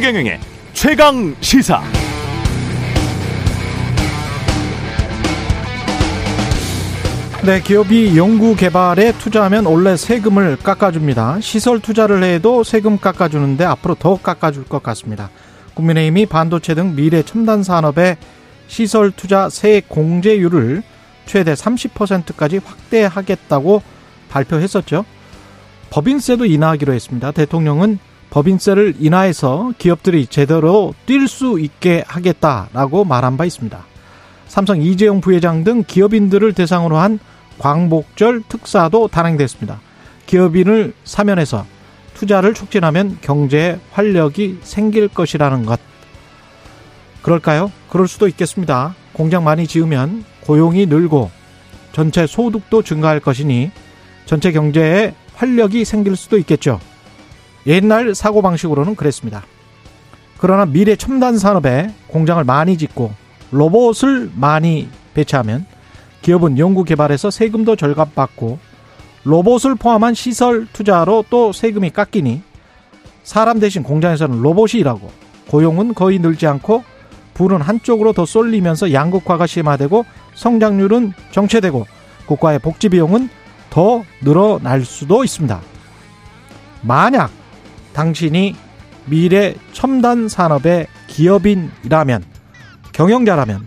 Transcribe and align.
최경영의 0.00 0.40
최강 0.72 1.36
시사. 1.42 1.82
네, 7.44 7.60
기업이 7.60 8.16
연구 8.16 8.56
개발에 8.56 9.12
투자하면 9.18 9.66
원래 9.66 9.98
세금을 9.98 10.56
깎아줍니다. 10.56 11.40
시설 11.42 11.80
투자를 11.80 12.22
해도 12.22 12.64
세금 12.64 12.96
깎아주는데 12.96 13.66
앞으로 13.66 13.94
더 13.94 14.16
깎아줄 14.16 14.64
것 14.64 14.82
같습니다. 14.82 15.28
국민의힘이 15.74 16.24
반도체 16.24 16.74
등 16.74 16.96
미래 16.96 17.22
첨단 17.22 17.62
산업의 17.62 18.16
시설 18.68 19.10
투자 19.10 19.50
세액 19.50 19.90
공제율을 19.90 20.82
최대 21.26 21.52
30%까지 21.52 22.56
확대하겠다고 22.64 23.82
발표했었죠. 24.30 25.04
법인세도 25.90 26.46
인하하기로 26.46 26.94
했습니다. 26.94 27.32
대통령은 27.32 27.98
법인세를 28.30 28.96
인하해서 29.00 29.72
기업들이 29.78 30.26
제대로 30.26 30.94
뛸 31.06 31.26
수 31.28 31.58
있게 31.60 32.04
하겠다라고 32.06 33.04
말한 33.04 33.36
바 33.36 33.44
있습니다. 33.44 33.84
삼성 34.46 34.80
이재용 34.82 35.20
부회장 35.20 35.64
등 35.64 35.84
기업인들을 35.86 36.52
대상으로 36.54 36.96
한 36.96 37.18
광복절 37.58 38.42
특사도 38.48 39.08
단행됐습니다. 39.08 39.80
기업인을 40.26 40.94
사면해서 41.04 41.66
투자를 42.14 42.54
촉진하면 42.54 43.18
경제에 43.20 43.78
활력이 43.92 44.58
생길 44.62 45.08
것이라는 45.08 45.66
것. 45.66 45.80
그럴까요? 47.22 47.70
그럴 47.88 48.08
수도 48.08 48.28
있겠습니다. 48.28 48.94
공장 49.12 49.44
많이 49.44 49.66
지으면 49.66 50.24
고용이 50.42 50.86
늘고 50.86 51.30
전체 51.92 52.26
소득도 52.26 52.82
증가할 52.82 53.20
것이니 53.20 53.70
전체 54.24 54.52
경제에 54.52 55.14
활력이 55.34 55.84
생길 55.84 56.16
수도 56.16 56.38
있겠죠. 56.38 56.80
옛날 57.66 58.14
사고방식으로는 58.14 58.96
그랬습니다. 58.96 59.42
그러나 60.38 60.64
미래 60.64 60.96
첨단 60.96 61.38
산업에 61.38 61.92
공장을 62.08 62.42
많이 62.44 62.78
짓고 62.78 63.12
로봇을 63.50 64.30
많이 64.34 64.88
배치하면 65.12 65.66
기업은 66.22 66.58
연구 66.58 66.84
개발에서 66.84 67.30
세금도 67.30 67.76
절감받고 67.76 68.58
로봇을 69.24 69.74
포함한 69.74 70.14
시설 70.14 70.66
투자로 70.72 71.24
또 71.28 71.52
세금이 71.52 71.90
깎이니 71.90 72.42
사람 73.22 73.60
대신 73.60 73.82
공장에서는 73.82 74.40
로봇이 74.40 74.80
일하고 74.80 75.10
고용은 75.48 75.94
거의 75.94 76.18
늘지 76.18 76.46
않고 76.46 76.84
불은 77.34 77.60
한쪽으로 77.60 78.12
더 78.12 78.24
쏠리면서 78.24 78.92
양극화가 78.92 79.46
심화되고 79.46 80.04
성장률은 80.34 81.12
정체되고 81.32 81.86
국가의 82.26 82.58
복지 82.58 82.88
비용은 82.88 83.28
더 83.68 84.04
늘어날 84.22 84.84
수도 84.84 85.24
있습니다. 85.24 85.60
만약 86.82 87.30
당신이 87.92 88.54
미래 89.06 89.54
첨단 89.72 90.28
산업의 90.28 90.86
기업인이라면 91.08 92.24
경영자라면 92.92 93.66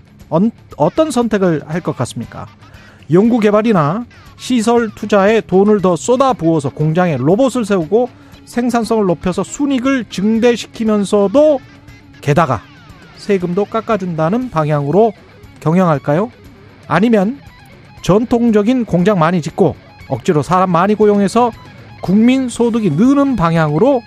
어떤 0.77 1.11
선택을 1.11 1.63
할 1.67 1.81
것 1.81 1.95
같습니까? 1.97 2.47
연구 3.11 3.39
개발이나 3.39 4.05
시설 4.37 4.89
투자에 4.95 5.41
돈을 5.41 5.81
더 5.81 5.95
쏟아 5.95 6.33
부어서 6.33 6.69
공장에 6.69 7.17
로봇을 7.17 7.65
세우고 7.65 8.09
생산성을 8.45 9.05
높여서 9.05 9.43
순익을 9.43 10.05
증대시키면서도 10.09 11.59
게다가 12.21 12.61
세금도 13.17 13.65
깎아준다는 13.65 14.49
방향으로 14.49 15.13
경영할까요? 15.59 16.31
아니면 16.87 17.39
전통적인 18.01 18.85
공장 18.85 19.19
많이 19.19 19.41
짓고 19.41 19.75
억지로 20.09 20.41
사람 20.41 20.71
많이 20.71 20.95
고용해서 20.95 21.51
국민 22.03 22.49
소득이 22.49 22.89
느는 22.91 23.37
방향으로 23.37 24.03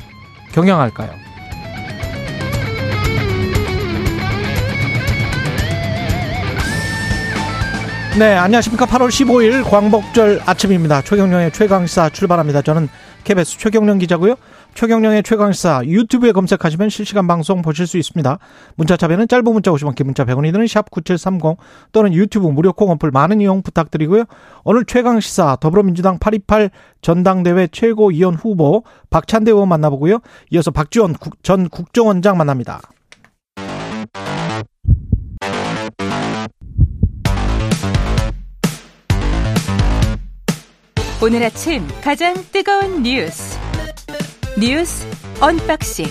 경영할까요? 0.53 1.11
네, 8.19 8.35
안녕하십니까. 8.35 8.85
8월 8.85 9.09
15일 9.09 9.65
광복절 9.65 10.43
아침입니다. 10.45 11.01
최경령의 11.03 11.53
최강시사 11.53 12.11
출발합니다. 12.11 12.61
저는 12.61 12.89
KBS 13.25 13.59
최경령 13.59 13.99
기자고요. 13.99 14.37
최경령의 14.77 15.23
최강시사 15.23 15.87
유튜브에 15.87 16.33
검색하시면 16.33 16.91
실시간 16.91 17.27
방송 17.27 17.63
보실 17.63 17.87
수 17.87 17.97
있습니다. 17.97 18.39
문자차배는 18.77 19.27
짧은 19.27 19.45
문자 19.45 19.71
50원, 19.71 19.95
긴 19.95 20.07
문자 20.07 20.25
100원이 20.27 20.53
드는 20.53 20.67
샵9730 20.67 21.57
또는 21.93 22.13
유튜브 22.13 22.47
무료 22.49 22.75
콩 22.75 22.91
어플 22.91 23.11
많은 23.11 23.41
이용 23.41 23.63
부탁드리고요. 23.63 24.25
오늘 24.65 24.85
최강시사 24.85 25.57
더불어민주당 25.61 26.19
828 26.19 26.71
전당대회 27.01 27.69
최고위원 27.73 28.35
후보 28.35 28.85
박찬대 29.09 29.51
의원 29.51 29.71
만나보고요. 29.71 30.19
이어서 30.51 30.71
박지원 30.71 31.15
전 31.43 31.71
국정원장 31.71 32.37
만납니다. 32.37 32.83
오늘 41.23 41.43
아침 41.43 41.83
가장 42.03 42.35
뜨거운 42.53 43.03
뉴스 43.03 43.66
뉴스 44.59 45.07
unboxing 45.43 46.07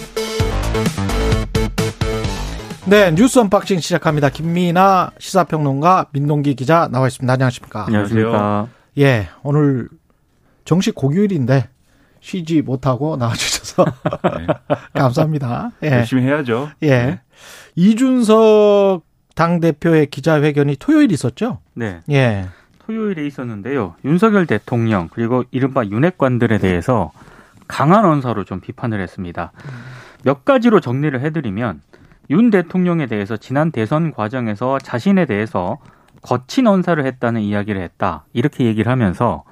네 2.88 3.10
뉴스 3.16 3.40
unboxing 3.40 3.80
시작합니다. 3.80 4.30
김민하 4.30 5.10
시사평론가 5.18 6.08
민동기 6.12 6.54
기자 6.54 6.88
나와 6.92 7.08
있습니다. 7.08 7.34
안녕하십니까? 7.34 7.86
안녕하십니까? 7.88 8.68
예 9.00 9.30
오늘 9.42 9.90
정식 10.64 10.94
공휴일인데 10.94 11.70
쉬지 12.22 12.62
못하고 12.62 13.18
나와주셔서 13.18 13.86
네. 14.38 14.48
감사합니다. 14.94 15.72
예. 15.84 15.90
열심히 15.92 16.22
해야죠. 16.24 16.70
예 16.84 16.90
네. 16.90 17.22
이준석 17.76 19.04
당 19.34 19.60
대표의 19.60 20.06
기자회견이 20.12 20.76
토요일 20.76 21.12
있었죠? 21.12 21.62
네. 21.74 22.02
예. 22.12 22.46
토요일에 22.86 23.26
있었는데요. 23.26 23.96
윤석열 24.06 24.46
대통령 24.46 25.10
그리고 25.12 25.44
이른바 25.50 25.84
윤핵관들에 25.84 26.60
대해서 26.60 27.12
강한 27.68 28.06
언사로 28.06 28.44
좀 28.44 28.60
비판을 28.60 29.02
했습니다. 29.02 29.52
몇 30.24 30.46
가지로 30.46 30.80
정리를 30.80 31.20
해드리면 31.20 31.82
윤 32.30 32.50
대통령에 32.50 33.06
대해서 33.06 33.38
지난 33.38 33.72
대선 33.72 34.12
과정에서 34.12 34.80
자신에 34.80 35.26
대해서 35.26 35.78
거친 36.22 36.66
언사를 36.66 37.04
했다는 37.06 37.42
이야기를 37.42 37.82
했다. 37.82 38.26
이렇게 38.34 38.66
얘기를 38.66 38.92
하면서 38.92 39.44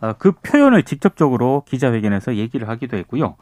어, 0.00 0.12
그 0.18 0.32
표현을 0.32 0.82
직접적으로 0.82 1.62
기자회견에서 1.66 2.36
얘기를 2.36 2.68
하기도 2.68 2.96
했고요. 2.96 3.36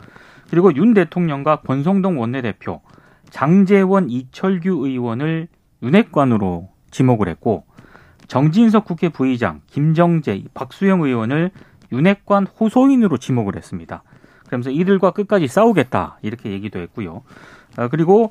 그리고 0.50 0.74
윤 0.76 0.94
대통령과 0.94 1.62
권성동 1.62 2.20
원내대표, 2.20 2.82
장재원 3.30 4.10
이철규 4.10 4.86
의원을 4.86 5.48
윤핵관으로 5.82 6.68
지목을 6.90 7.28
했고 7.28 7.64
정진석 8.28 8.84
국회 8.84 9.08
부의장, 9.08 9.62
김정재, 9.66 10.44
박수영 10.54 11.02
의원을 11.02 11.50
윤핵관 11.92 12.46
호소인으로 12.46 13.16
지목을 13.18 13.56
했습니다. 13.56 14.02
그러면서 14.46 14.70
이들과 14.70 15.12
끝까지 15.12 15.48
싸우겠다 15.48 16.18
이렇게 16.22 16.50
얘기도 16.50 16.78
했고요. 16.80 17.22
아, 17.76 17.88
그리고 17.88 18.30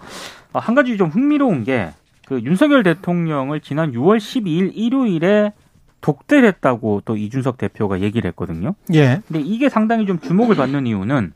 한 0.54 0.76
가지 0.76 0.98
좀 0.98 1.10
흥미로운 1.10 1.64
게 1.64 1.92
그 2.26 2.42
윤석열 2.42 2.84
대통령을 2.84 3.60
지난 3.60 3.92
6월 3.92 4.18
12일 4.18 4.72
일요일에 4.74 5.54
독대를 6.02 6.48
했다고 6.50 7.04
또 7.06 7.16
이준석 7.16 7.58
대표가 7.58 8.02
얘기를 8.02 8.28
했거든요. 8.30 8.76
예. 8.94 9.22
근데 9.28 9.42
이게 9.42 9.70
상당히 9.70 10.06
좀 10.06 10.20
주목을 10.20 10.56
받는 10.56 10.86
이유는 10.88 11.34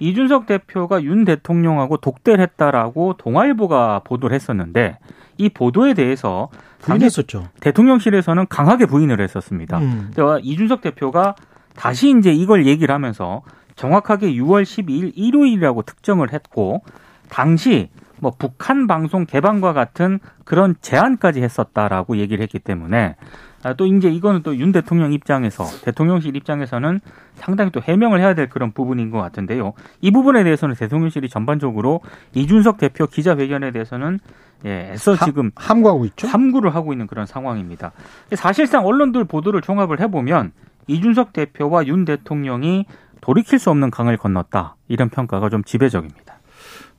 이준석 0.00 0.46
대표가 0.46 1.02
윤 1.02 1.24
대통령하고 1.24 1.96
독대를 1.96 2.40
했다라고 2.40 3.14
동아일보가 3.16 4.02
보도를 4.04 4.34
했었는데 4.34 4.98
이 5.36 5.48
보도에 5.48 5.94
대해서 5.94 6.48
부인했었죠. 6.80 7.48
대통령실에서는 7.60 8.46
강하게 8.48 8.86
부인을 8.86 9.20
했었습니다. 9.20 9.78
음. 9.78 10.12
이준석 10.42 10.80
대표가 10.80 11.34
다시 11.74 12.14
이제 12.16 12.32
이걸 12.32 12.66
얘기를 12.66 12.94
하면서 12.94 13.42
정확하게 13.76 14.32
6월 14.34 14.62
12일 14.62 15.12
일요일이라고 15.14 15.82
특정을 15.82 16.32
했고 16.32 16.82
당시 17.28 17.90
뭐 18.20 18.32
북한 18.38 18.86
방송 18.86 19.26
개방과 19.26 19.72
같은 19.72 20.18
그런 20.44 20.76
제안까지 20.80 21.42
했었다라고 21.42 22.16
얘기를 22.16 22.42
했기 22.42 22.58
때문에 22.58 23.16
아, 23.64 23.72
또 23.72 23.86
이제 23.86 24.10
이거는 24.10 24.42
또 24.42 24.54
윤 24.54 24.72
대통령 24.72 25.12
입장에서 25.12 25.64
대통령실 25.82 26.36
입장에서는 26.36 27.00
상당히 27.34 27.70
또 27.70 27.80
해명을 27.80 28.20
해야 28.20 28.34
될 28.34 28.48
그런 28.48 28.72
부분인 28.72 29.10
것 29.10 29.18
같은데요. 29.20 29.72
이 30.02 30.10
부분에 30.10 30.44
대해서는 30.44 30.74
대통령실이 30.74 31.28
전반적으로 31.30 32.00
이준석 32.34 32.76
대표 32.76 33.06
기자회견에 33.06 33.70
대해서는 33.72 34.20
예, 34.66 34.90
애써 34.92 35.16
지금 35.16 35.50
함 35.56 35.82
구하고 35.82 36.04
있죠. 36.06 36.26
함구를 36.28 36.74
하고 36.74 36.92
있는 36.92 37.06
그런 37.06 37.26
상황입니다. 37.26 37.92
사실상 38.34 38.86
언론들 38.86 39.24
보도를 39.24 39.60
종합을 39.62 40.00
해보면 40.00 40.52
이준석 40.86 41.32
대표와 41.32 41.86
윤 41.86 42.04
대통령이 42.04 42.84
돌이킬 43.24 43.58
수 43.58 43.70
없는 43.70 43.90
강을 43.90 44.18
건넜다 44.18 44.76
이런 44.88 45.08
평가가 45.08 45.48
좀 45.48 45.64
지배적입니다. 45.64 46.34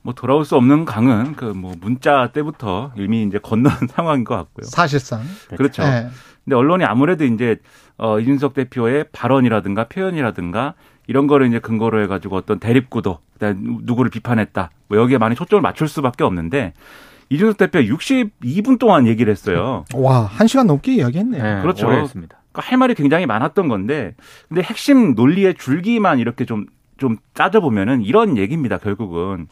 뭐 0.02 0.12
돌아올 0.12 0.44
수 0.44 0.56
없는 0.56 0.84
강은 0.84 1.34
그 1.36 1.52
뭐 1.54 1.72
문자 1.80 2.30
때부터 2.32 2.90
이미 2.96 3.22
이제 3.22 3.38
건넌 3.38 3.70
상황인 3.94 4.24
것 4.24 4.34
같고요. 4.34 4.64
사실상 4.66 5.20
그렇죠. 5.56 5.82
네. 5.84 6.08
근데 6.44 6.56
언론이 6.56 6.84
아무래도 6.84 7.24
이제 7.24 7.58
어 7.96 8.18
이준석 8.18 8.54
대표의 8.54 9.06
발언이라든가 9.12 9.84
표현이라든가 9.84 10.74
이런 11.06 11.28
거를 11.28 11.46
이제 11.46 11.60
근거로 11.60 12.02
해가지고 12.02 12.34
어떤 12.36 12.58
대립구도, 12.58 13.18
누구를 13.40 14.10
비판했다, 14.10 14.70
뭐 14.88 14.98
여기에 14.98 15.18
많이 15.18 15.36
초점을 15.36 15.62
맞출 15.62 15.86
수밖에 15.86 16.24
없는데 16.24 16.72
이준석 17.28 17.56
대표 17.58 17.78
62분 17.78 18.80
동안 18.80 19.06
얘기를 19.06 19.30
했어요. 19.30 19.84
와, 19.94 20.22
한 20.24 20.48
시간 20.48 20.66
넘게 20.66 20.94
이야기했네요. 20.96 21.42
네, 21.42 21.62
그렇죠. 21.62 21.86
그러니까 22.56 22.70
할 22.70 22.78
말이 22.78 22.94
굉장히 22.94 23.26
많았던 23.26 23.68
건데, 23.68 24.14
근데 24.48 24.62
핵심 24.62 25.14
논리의 25.14 25.54
줄기만 25.54 26.18
이렇게 26.18 26.46
좀, 26.46 26.66
좀 26.96 27.18
따져보면은 27.34 28.02
이런 28.02 28.38
얘기입니다, 28.38 28.78
결국은. 28.78 29.48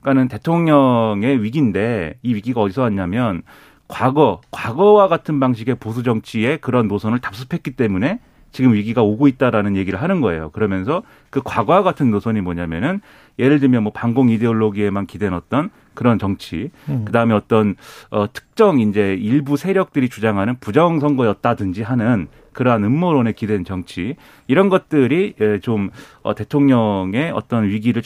그러니까는 0.00 0.28
대통령의 0.28 1.42
위기인데, 1.42 2.18
이 2.22 2.34
위기가 2.34 2.62
어디서 2.62 2.82
왔냐면, 2.82 3.42
과거, 3.88 4.40
과거와 4.50 5.08
같은 5.08 5.38
방식의 5.38 5.76
보수 5.76 6.02
정치의 6.02 6.58
그런 6.58 6.88
노선을 6.88 7.20
답습했기 7.20 7.72
때문에 7.72 8.20
지금 8.50 8.72
위기가 8.72 9.02
오고 9.02 9.28
있다라는 9.28 9.76
얘기를 9.76 10.00
하는 10.00 10.22
거예요. 10.22 10.50
그러면서 10.50 11.02
그 11.28 11.42
과거와 11.44 11.82
같은 11.82 12.10
노선이 12.10 12.40
뭐냐면은 12.40 13.00
예를 13.38 13.60
들면 13.60 13.82
뭐 13.82 13.92
반공 13.92 14.30
이데올로기에만 14.30 15.06
기댄 15.06 15.34
어떤 15.34 15.70
그런 15.92 16.18
정치, 16.18 16.70
음. 16.88 17.02
그 17.04 17.12
다음에 17.12 17.34
어떤 17.34 17.76
어 18.10 18.26
특정 18.32 18.80
이제 18.80 19.14
일부 19.14 19.56
세력들이 19.56 20.08
주장하는 20.08 20.56
부정 20.58 21.00
선거였다든지 21.00 21.82
하는 21.82 22.28
그러한 22.56 22.82
음모론에 22.82 23.32
기댄 23.32 23.64
정치 23.64 24.16
이런 24.48 24.68
것들이 24.70 25.34
예, 25.40 25.60
좀 25.60 25.90
어, 26.22 26.34
대통령의 26.34 27.30
어떤 27.30 27.68
위기를 27.68 28.02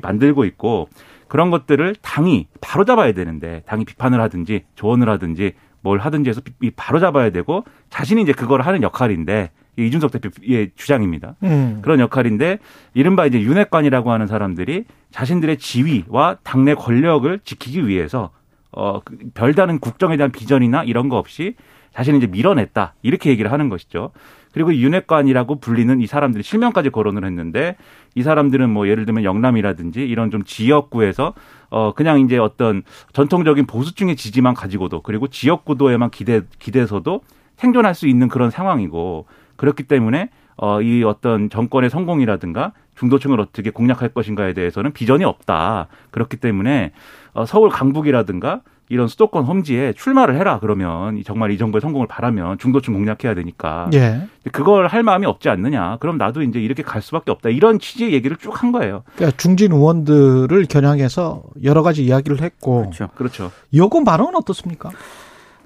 만들고 0.00 0.44
있고 0.44 0.88
그런 1.26 1.50
것들을 1.50 1.96
당이 2.00 2.46
바로 2.60 2.84
잡아야 2.84 3.12
되는데 3.12 3.62
당이 3.66 3.84
비판을 3.84 4.20
하든지 4.20 4.64
조언을 4.76 5.08
하든지 5.10 5.52
뭘 5.80 5.98
하든지 5.98 6.30
해서 6.30 6.40
바로 6.76 7.00
잡아야 7.00 7.30
되고 7.30 7.64
자신이 7.90 8.22
이제 8.22 8.32
그걸 8.32 8.62
하는 8.62 8.82
역할인데 8.82 9.50
이준석 9.76 10.12
대표의 10.12 10.70
주장입니다. 10.76 11.34
음. 11.42 11.80
그런 11.82 12.00
역할인데 12.00 12.58
이른바 12.94 13.26
이제 13.26 13.40
윤핵관이라고 13.40 14.10
하는 14.12 14.26
사람들이 14.26 14.84
자신들의 15.10 15.58
지위와 15.58 16.38
당내 16.42 16.74
권력을 16.74 17.38
지키기 17.44 17.86
위해서 17.86 18.30
어그 18.70 19.18
별다른 19.34 19.78
국정에 19.80 20.16
대한 20.16 20.30
비전이나 20.30 20.84
이런 20.84 21.08
거 21.08 21.16
없이 21.16 21.54
자신이 21.94 22.18
이제 22.18 22.26
밀어냈다 22.26 22.94
이렇게 23.02 23.30
얘기를 23.30 23.52
하는 23.52 23.68
것이죠. 23.68 24.12
그리고 24.52 24.74
윤핵관이라고 24.74 25.60
불리는 25.60 26.00
이 26.00 26.06
사람들이 26.06 26.42
실명까지 26.42 26.90
거론을 26.90 27.24
했는데 27.24 27.76
이 28.14 28.22
사람들은 28.22 28.70
뭐 28.70 28.88
예를 28.88 29.04
들면 29.04 29.24
영남이라든지 29.24 30.00
이런 30.06 30.30
좀 30.30 30.42
지역구에서 30.44 31.34
어 31.70 31.92
그냥 31.94 32.20
이제 32.20 32.38
어떤 32.38 32.82
전통적인 33.12 33.66
보수층의 33.66 34.16
지지만 34.16 34.54
가지고도 34.54 35.02
그리고 35.02 35.28
지역구도에만 35.28 36.10
기대 36.10 36.40
기대서도 36.58 37.20
생존할 37.56 37.94
수 37.94 38.06
있는 38.06 38.28
그런 38.28 38.50
상황이고 38.50 39.26
그렇기 39.56 39.82
때문에 39.84 40.30
어, 40.56 40.82
이 40.82 41.04
어떤 41.04 41.48
정권의 41.50 41.88
성공이라든가 41.88 42.72
중도층을 42.96 43.40
어떻게 43.40 43.70
공략할 43.70 44.08
것인가에 44.08 44.54
대해서는 44.54 44.92
비전이 44.92 45.24
없다. 45.24 45.86
그렇기 46.10 46.38
때문에 46.38 46.92
어, 47.32 47.46
서울 47.46 47.70
강북이라든가 47.70 48.62
이런 48.90 49.08
수도권 49.08 49.44
험지에 49.44 49.94
출마를 49.94 50.36
해라 50.36 50.58
그러면 50.60 51.22
정말 51.24 51.50
이 51.52 51.58
정부의 51.58 51.80
성공을 51.80 52.06
바라면 52.06 52.58
중도층 52.58 52.94
공략해야 52.94 53.34
되니까 53.34 53.88
예. 53.94 54.28
그걸 54.52 54.86
할 54.88 55.02
마음이 55.02 55.26
없지 55.26 55.48
않느냐 55.48 55.96
그럼 56.00 56.18
나도 56.18 56.42
이제 56.42 56.60
이렇게 56.60 56.82
갈 56.82 57.00
수밖에 57.02 57.30
없다 57.30 57.48
이런 57.48 57.78
취지의 57.78 58.12
얘기를 58.12 58.36
쭉 58.36 58.58
한 58.58 58.72
거예요. 58.72 59.02
그러니까 59.14 59.36
중진 59.36 59.72
의원들을 59.72 60.66
겨냥해서 60.66 61.42
여러 61.62 61.82
가지 61.82 62.04
이야기를 62.04 62.40
했고 62.42 62.80
그렇죠. 62.80 63.08
그렇죠. 63.14 63.52
여권 63.74 64.04
발언은 64.04 64.34
어떻습니까? 64.36 64.90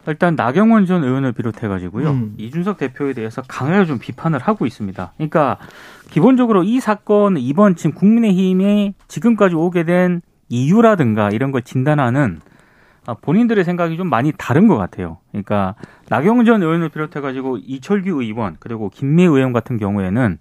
일단 0.06 0.34
나경원 0.34 0.86
전 0.86 1.04
의원을 1.04 1.30
비롯해 1.32 1.69
가지고요 1.69 2.10
음. 2.10 2.34
이준석 2.36 2.76
대표에 2.76 3.12
대해서 3.12 3.40
강하게 3.46 3.86
좀 3.86 3.98
비판을 3.98 4.40
하고 4.40 4.66
있습니다. 4.66 5.12
그러니까 5.16 5.58
기본적으로 6.10 6.64
이 6.64 6.80
사건 6.80 7.36
이번 7.38 7.76
지금 7.76 7.92
국민의힘이 7.92 8.94
지금까지 9.06 9.54
오게 9.54 9.84
된 9.84 10.20
이유라든가 10.48 11.30
이런 11.30 11.52
걸 11.52 11.62
진단하는 11.62 12.40
아, 12.44 12.51
본인들의 13.20 13.64
생각이 13.64 13.96
좀 13.96 14.08
많이 14.08 14.32
다른 14.37 14.69
것 14.69 14.76
같아요. 14.76 15.19
그러니까 15.31 15.75
나경원 16.08 16.44
전 16.44 16.62
의원을 16.62 16.88
비롯해 16.88 17.20
가지고 17.20 17.58
이철규 17.58 18.22
의원 18.22 18.56
그리고 18.60 18.90
김미 18.90 19.25
의원 19.25 19.52
같은 19.52 19.76
경우에는 19.76 20.38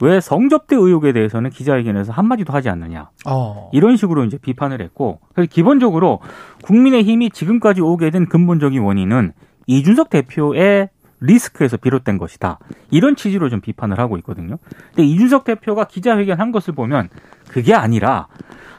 왜 0.00 0.20
성접대 0.20 0.74
의혹에 0.74 1.12
대해서는 1.12 1.50
기자회견에서 1.50 2.12
한마디도 2.12 2.52
하지 2.52 2.68
않느냐. 2.68 3.10
어. 3.24 3.70
이런 3.72 3.96
식으로 3.96 4.24
이제 4.24 4.36
비판을 4.36 4.82
했고, 4.82 5.20
기본적으로 5.48 6.18
국민의힘이 6.64 7.30
지금까지 7.30 7.82
오게 7.82 8.10
된 8.10 8.26
근본적인 8.26 8.82
원인은 8.82 9.32
이준석 9.68 10.10
대표의 10.10 10.88
리스크에서 11.20 11.76
비롯된 11.76 12.18
것이다. 12.18 12.58
이런 12.90 13.14
취지로 13.14 13.48
좀 13.48 13.60
비판을 13.60 14.00
하고 14.00 14.16
있거든요. 14.18 14.56
근데 14.88 15.04
이준석 15.04 15.44
대표가 15.44 15.84
기자회견 15.84 16.40
한 16.40 16.50
것을 16.50 16.74
보면 16.74 17.08
그게 17.48 17.72
아니라 17.72 18.26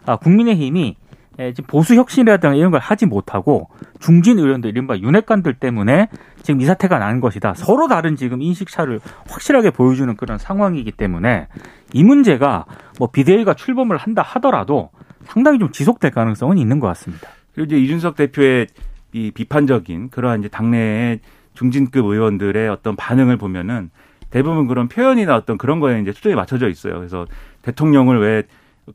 아, 0.05 0.17
국민의힘이 0.17 0.97
예, 0.97 1.02
지금 1.37 1.65
보수 1.67 1.95
혁신이라든가 1.95 2.55
이런 2.55 2.71
걸 2.71 2.79
하지 2.79 3.05
못하고 3.05 3.69
중진 3.99 4.39
의원들 4.39 4.69
이른바 4.69 4.97
윤핵관들 4.97 5.55
때문에 5.55 6.09
지금 6.41 6.61
이 6.61 6.65
사태가 6.65 6.99
난 6.99 7.19
것이다. 7.19 7.53
서로 7.55 7.87
다른 7.87 8.15
지금 8.15 8.41
인식차를 8.41 8.99
확실하게 9.27 9.71
보여주는 9.71 10.15
그런 10.15 10.37
상황이기 10.37 10.91
때문에 10.91 11.47
이 11.93 12.03
문제가 12.03 12.65
뭐 12.99 13.09
비대위가 13.11 13.55
출범을 13.55 13.97
한다 13.97 14.21
하더라도 14.21 14.91
상당히 15.25 15.59
좀 15.59 15.71
지속될 15.71 16.11
가능성은 16.11 16.57
있는 16.57 16.79
것 16.79 16.87
같습니다. 16.87 17.29
그리고 17.53 17.67
이제 17.67 17.81
이준석 17.81 18.15
대표의 18.15 18.67
이 19.13 19.31
비판적인 19.31 20.09
그러한 20.09 20.39
이제 20.39 20.49
당내의 20.49 21.19
중진급 21.53 22.05
의원들의 22.05 22.67
어떤 22.69 22.95
반응을 22.95 23.37
보면은 23.37 23.89
대부분 24.29 24.67
그런 24.67 24.87
표현이나 24.87 25.35
어떤 25.35 25.57
그런 25.57 25.79
거에 25.79 26.01
이제 26.01 26.11
초점이 26.11 26.33
맞춰져 26.35 26.67
있어요. 26.67 26.95
그래서 26.95 27.27
대통령을 27.61 28.19
왜 28.19 28.43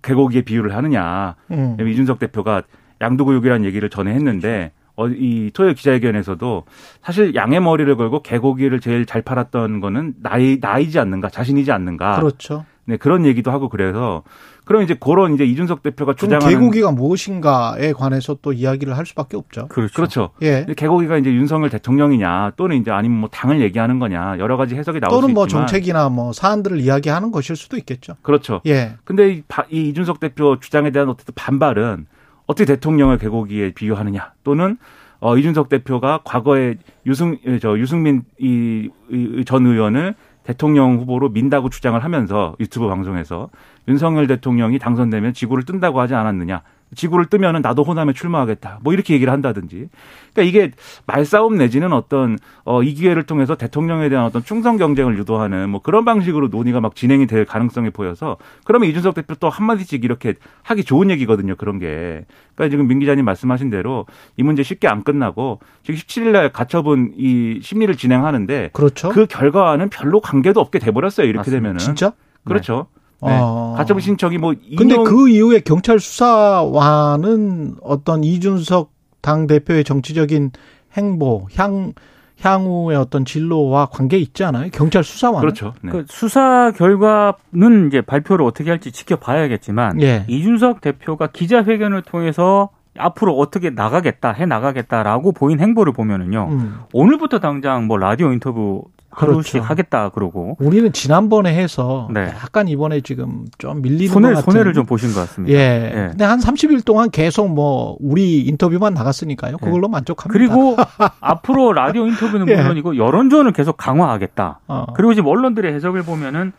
개고기에 0.03 0.43
비유를 0.43 0.75
하느냐. 0.75 1.37
음. 1.51 1.77
이준석 1.81 2.19
대표가 2.19 2.63
양도구육이라는 3.01 3.65
얘기를 3.65 3.89
전에 3.89 4.13
했는데 4.13 4.73
어, 4.97 5.07
이 5.07 5.51
토요일 5.55 5.75
기자회견에서도 5.75 6.65
사실 7.03 7.35
양의 7.35 7.61
머리를 7.61 7.97
걸고 7.97 8.23
개고기를 8.23 8.81
제일 8.81 9.07
잘 9.07 9.23
팔았던 9.23 9.81
거는 9.81 10.15
나이 10.21 10.59
나이지 10.61 10.99
않는가 10.99 11.29
자신이지 11.29 11.71
않는가. 11.71 12.19
그렇죠. 12.19 12.65
네 12.89 12.97
그런 12.97 13.27
얘기도 13.27 13.51
하고 13.51 13.69
그래서 13.69 14.23
그럼 14.65 14.83
이제 14.83 14.97
그런 14.99 15.35
이제 15.35 15.45
이준석 15.45 15.83
대표가 15.83 16.15
주장하는 16.15 16.49
개고기가 16.49 16.91
무엇인가에 16.91 17.93
관해서 17.93 18.39
또 18.41 18.55
이야기를 18.55 18.97
할 18.97 19.05
수밖에 19.05 19.37
없죠. 19.37 19.69
그렇죠. 19.69 19.95
그렇죠. 19.95 20.31
예. 20.41 20.65
개고기가 20.75 21.19
이제 21.19 21.31
윤석열 21.31 21.69
대통령이냐 21.69 22.53
또는 22.57 22.79
이제 22.79 22.91
아니면 22.91 23.21
뭐 23.21 23.29
당을 23.29 23.61
얘기하는 23.61 23.99
거냐 23.99 24.39
여러 24.39 24.57
가지 24.57 24.75
해석이 24.75 25.01
나올 25.01 25.11
수뭐 25.11 25.19
있지만 25.19 25.35
또는 25.35 25.35
뭐 25.35 25.47
정책이나 25.47 26.09
뭐 26.09 26.33
사안들을 26.33 26.81
이야기하는 26.81 27.31
것일 27.31 27.57
수도 27.57 27.77
있겠죠. 27.77 28.15
그렇죠. 28.23 28.63
예. 28.65 28.95
근데 29.05 29.35
이, 29.35 29.43
이 29.71 29.91
이준석 29.91 30.19
대표 30.19 30.59
주장에 30.59 30.91
대한 30.91 31.11
어쨌든 31.11 31.35
반발은 31.37 32.07
어떻게 32.47 32.65
대통령을 32.65 33.19
개고기에 33.19 33.73
비유하느냐 33.73 34.33
또는 34.45 34.79
어 35.21 35.37
이준석 35.37 35.69
대표가 35.69 36.21
과거에 36.25 36.77
유승 37.05 37.37
저 37.61 37.79
유승민 37.79 38.23
이전 38.39 39.67
의원을 39.67 40.15
대통령 40.49 40.97
후보로 40.97 41.29
민다고 41.29 41.69
주장을 41.69 42.03
하면서 42.03 42.57
유튜브 42.59 42.89
방송에서 42.89 43.51
윤석열 43.87 44.27
대통령이 44.27 44.79
당선되면 44.79 45.35
지구를 45.35 45.67
뜬다고 45.67 46.01
하지 46.01 46.15
않았느냐. 46.15 46.63
지구를 46.95 47.27
뜨면은 47.27 47.63
나도 47.63 47.83
호남에 47.85 48.13
출마하겠다. 48.13 48.81
뭐 48.83 48.93
이렇게 48.93 49.15
얘기를 49.15 49.33
한다든지. 49.33 49.89
그러니까 50.33 50.43
이게 50.43 50.73
말싸움 51.07 51.57
내지는 51.57 51.93
어떤 51.93 52.39
어, 52.65 52.83
이 52.83 52.95
기회를 52.95 53.25
통해서 53.25 53.57
대통령에 53.57 54.09
대한 54.09 54.25
어떤 54.25 54.43
충성 54.45 54.77
경쟁을 54.77 55.19
유도하는 55.19 55.71
뭐 55.71 55.83
그런 55.83 56.05
방식으로 56.05 56.49
논의가 56.49 56.81
막 56.81 56.95
진행이 56.95 57.27
될 57.27 57.45
가능성이 57.45 57.91
보여서 57.91 58.37
그러면 58.65 58.89
이준석 58.89 59.15
대표 59.15 59.35
또 59.35 59.49
한마디씩 59.49 60.05
이렇게 60.05 60.35
하기 60.63 60.85
좋은 60.85 61.11
얘기거든요. 61.11 61.57
그런 61.57 61.79
게. 61.79 62.25
그러니까 62.55 62.73
지금 62.73 62.89
민 62.89 62.99
기자님 63.01 63.25
말씀하신 63.25 63.71
대로 63.71 64.07
이 64.37 64.43
문제 64.43 64.63
쉽게 64.63 64.89
안 64.89 65.05
끝나고 65.05 65.61
지금 65.83 65.99
17일 65.99 66.31
날 66.31 66.53
가처분 66.53 67.15
이 67.17 67.61
심리를 67.63 67.95
진행하는데 67.97 68.71
그렇죠. 68.73 69.11
그 69.11 69.27
결과와는 69.27 69.91
별로 69.91 70.21
관계도 70.21 70.61
없게 70.61 70.79
돼 70.79 70.91
버렸어요. 70.91 71.27
이렇게 71.27 71.39
맞습니다. 71.39 71.59
되면은. 71.59 71.79
진짜? 71.79 72.13
그렇죠. 72.45 72.87
네. 72.93 72.98
네. 73.23 73.31
아. 73.33 73.75
가처분 73.77 74.01
신청이 74.01 74.39
뭐 74.39 74.55
근데 74.77 74.97
그 74.97 75.29
이후에 75.29 75.61
경찰 75.61 75.99
수사와는 75.99 77.77
어떤 77.83 78.23
이준석 78.23 78.93
당 79.21 79.47
대표의 79.47 79.85
정치적인 79.85 80.53
행보, 80.97 81.47
향 81.57 81.93
향후의 82.41 82.97
어떤 82.97 83.25
진로와 83.25 83.87
관계 83.87 84.17
있지 84.17 84.45
않아요? 84.45 84.71
경찰 84.73 85.03
수사와 85.03 85.41
그렇죠. 85.41 85.75
네. 85.83 85.91
그 85.91 86.05
수사 86.09 86.71
결과는 86.71 87.89
이제 87.89 88.01
발표를 88.01 88.45
어떻게 88.45 88.71
할지 88.71 88.93
지켜봐야겠지만 88.93 90.01
예. 90.03 90.25
이준석 90.29 90.81
대표가 90.81 91.27
기자회견을 91.29 92.03
통해서 92.03 92.71
앞으로 92.97 93.37
어떻게 93.37 93.71
나가겠다 93.71 94.33
해 94.33 94.47
나가겠다라고 94.47 95.33
보인 95.33 95.61
행보를 95.61 95.93
보면은요 95.93 96.49
음. 96.51 96.81
오늘부터 96.93 97.39
당장 97.39 97.87
뭐 97.87 97.97
라디오 97.97 98.33
인터뷰 98.33 98.85
하루씩 99.21 99.53
그렇죠. 99.53 99.69
하겠다 99.69 100.09
그러고 100.11 100.57
우리는 100.61 100.93
지난번에 100.93 101.55
해서 101.55 102.09
네. 102.13 102.27
약간 102.27 102.69
이번에 102.69 103.01
지금 103.01 103.45
좀 103.59 103.83
밀리는 103.83 104.13
손해, 104.13 104.29
것 104.29 104.37
같은 104.37 104.53
손해를 104.53 104.73
좀 104.73 104.87
보신 104.87 105.13
것 105.13 105.21
같습니다. 105.21 105.57
예. 105.57 105.93
예. 105.95 106.09
근데 106.11 106.25
한 106.25 106.39
30일 106.39 106.85
동안 106.85 107.11
계속 107.11 107.49
뭐 107.53 107.97
우리 108.01 108.41
인터뷰만 108.43 108.95
나갔으니까요. 108.95 109.57
예. 109.61 109.65
그걸로 109.65 109.89
예. 109.89 109.91
만족합니다. 109.91 110.33
그리고 110.33 110.77
앞으로 111.21 111.73
라디오 111.73 112.07
인터뷰는 112.07 112.49
예. 112.49 112.57
물론이고 112.57 112.97
여론전을 112.97 113.53
계속 113.53 113.77
강화하겠다. 113.77 114.61
어. 114.69 114.87
그리고 114.95 115.15
지금 115.15 115.29
언론들의 115.29 115.73
해석을 115.75 116.03
보면은 116.03 116.53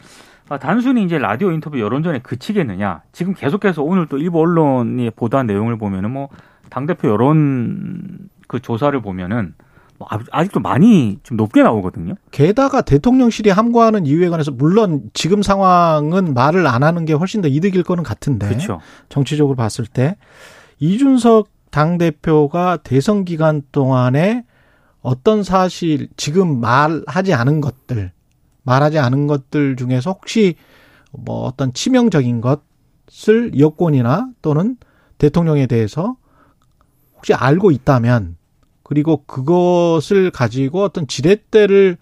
아, 0.49 0.57
단순히 0.57 1.03
이제 1.03 1.19
라디오 1.19 1.51
인터뷰 1.51 1.79
여론전에 1.79 2.19
그치겠느냐. 2.19 3.03
지금 3.11 3.35
계속해서 3.35 3.83
오늘 3.83 4.07
또 4.07 4.17
일부 4.17 4.39
언론이 4.39 5.11
보도한 5.11 5.45
내용을 5.45 5.77
보면은 5.77 6.11
뭐 6.11 6.29
당대표 6.71 7.09
여론 7.09 8.17
그 8.47 8.59
조사를 8.59 8.99
보면은 8.99 9.53
뭐 9.57 9.68
아- 10.09 10.19
아직도 10.31 10.59
많이 10.59 11.19
좀 11.23 11.37
높게 11.37 11.61
나오거든요. 11.61 12.15
게다가 12.31 12.81
대통령실이 12.81 13.49
함구하는 13.49 14.05
이유에 14.05 14.29
관해서 14.29 14.51
물론 14.51 15.09
지금 15.13 15.41
상황은 15.41 16.33
말을 16.33 16.67
안 16.67 16.83
하는 16.83 17.05
게 17.05 17.13
훨씬 17.13 17.41
더 17.41 17.47
이득일 17.47 17.83
거는 17.83 18.03
같은데 18.03 18.47
그렇죠. 18.47 18.79
정치적으로 19.09 19.55
봤을 19.55 19.85
때 19.85 20.15
이준석 20.79 21.49
당 21.71 21.97
대표가 21.97 22.77
대선 22.77 23.25
기간 23.25 23.61
동안에 23.71 24.45
어떤 25.01 25.43
사실 25.43 26.07
지금 26.17 26.59
말하지 26.59 27.33
않은 27.33 27.61
것들 27.61 28.11
말하지 28.63 28.99
않은 28.99 29.27
것들 29.27 29.75
중에서 29.75 30.11
혹시 30.11 30.55
뭐 31.11 31.43
어떤 31.45 31.73
치명적인 31.73 32.41
것을 32.41 33.57
여권이나 33.57 34.29
또는 34.41 34.77
대통령에 35.17 35.67
대해서 35.67 36.15
혹시 37.15 37.33
알고 37.33 37.71
있다면 37.71 38.37
그리고 38.89 39.23
그것을 39.27 40.31
가지고 40.31 40.81
어떤 40.81 41.05
지렛대를 41.05 41.97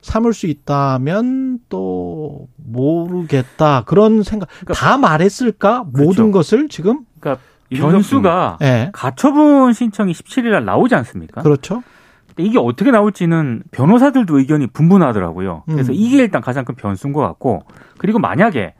삼을 0.00 0.32
수 0.32 0.48
있다면 0.48 1.60
또 1.68 2.48
모르겠다 2.56 3.84
그런 3.86 4.24
생각 4.24 4.48
다 4.74 4.98
말했을까 4.98 5.84
모든 5.92 6.32
것을 6.32 6.68
지금 6.68 7.04
그러니까 7.20 7.40
변수가 7.70 8.58
예 8.60 8.90
가처분 8.92 9.72
신청이 9.72 10.12
17일 10.12 10.50
날 10.50 10.64
나오지 10.64 10.96
않습니까? 10.96 11.42
그렇죠 11.42 11.84
근데 12.26 12.42
이게 12.42 12.58
어떻게 12.58 12.90
나올지는 12.90 13.62
변호사들도 13.70 14.36
의견이 14.36 14.66
분분하더라고요. 14.66 15.62
그래서 15.66 15.92
음. 15.92 15.94
이게 15.96 16.16
일단 16.16 16.42
가장 16.42 16.64
큰 16.64 16.74
변수인 16.74 17.12
것 17.12 17.20
같고 17.20 17.62
그리고 17.98 18.18
만약에 18.18 18.74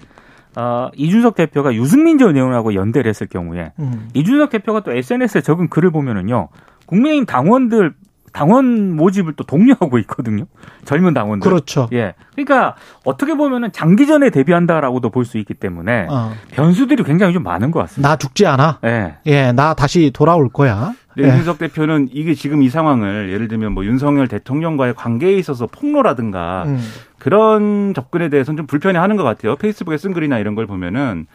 어, 0.57 0.91
이준석 0.97 1.37
대표가 1.37 1.73
유승민 1.75 2.19
전 2.19 2.35
의원하고 2.35 2.75
연대를 2.75 3.09
했을 3.09 3.29
경우에 3.29 3.73
음. 3.79 4.09
이준석 4.15 4.51
대표가 4.51 4.81
또 4.81 4.91
SNS에 4.91 5.43
적은 5.43 5.69
글을 5.69 5.93
보면은요 5.93 6.49
국민의힘 6.93 7.25
당원들 7.25 7.95
당원 8.35 8.97
모집을 8.97 9.35
또 9.35 9.45
독려하고 9.45 9.99
있거든요. 10.01 10.45
젊은 10.87 11.13
당원들. 11.13 11.47
그렇죠 11.47 11.89
예. 11.93 12.15
그러니까 12.35 12.77
어떻게 13.05 13.35
보면은 13.35 13.73
장기전에 13.73 14.31
대비한다라고도 14.31 15.11
볼 15.11 15.25
수 15.27 15.37
있기 15.39 15.53
때문에 15.55 16.07
어. 16.11 16.33
변수들이 16.53 17.03
굉장히 17.05 17.35
좀 17.35 17.43
많은 17.43 17.71
것 17.71 17.81
같습니다. 17.81 18.09
나 18.09 18.17
죽지 18.17 18.47
않아 18.47 18.79
예. 18.85 19.17
예 19.27 19.53
나 19.53 19.75
다시 19.75 20.11
돌아올 20.15 20.49
거야 20.49 20.93
네, 21.17 21.25
예. 21.25 21.29
이준석 21.29 21.59
대표는 21.59 22.09
이게 22.11 22.33
지금 22.35 22.63
이 22.63 22.71
상황을 22.71 23.31
예를 23.31 23.49
들면 23.49 23.73
뭐 23.73 23.85
윤석열 23.85 24.29
대통령과의 24.29 24.95
관계에 24.95 25.35
있어서 25.35 25.67
폭로라든가 25.67 26.65
음. 26.67 26.81
그런 27.19 27.93
접근에 27.95 28.31
대해서는 28.31 28.57
좀 28.57 28.67
불편해하는 28.67 29.17
것 29.17 29.25
같아요. 29.25 29.57
페이스북에 29.57 29.99
쓴 29.99 30.15
글이나 30.15 30.39
이런 30.39 30.55
걸 30.55 30.67
보면은 30.67 31.27